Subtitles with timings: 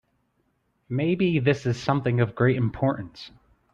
[0.89, 3.29] Maybe this is something of great importance.